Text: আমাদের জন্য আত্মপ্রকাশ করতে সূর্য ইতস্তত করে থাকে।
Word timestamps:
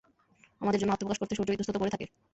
আমাদের 0.61 0.79
জন্য 0.79 0.93
আত্মপ্রকাশ 0.93 1.19
করতে 1.19 1.35
সূর্য 1.35 1.53
ইতস্তত 1.53 1.77
করে 1.79 1.93
থাকে। 1.93 2.05